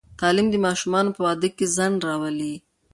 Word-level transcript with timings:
تعلیم 0.19 0.47
د 0.51 0.55
ماشومانو 0.65 1.15
په 1.15 1.21
واده 1.25 1.49
کې 1.57 1.65
ځنډ 1.75 1.97
راولي. 2.07 2.53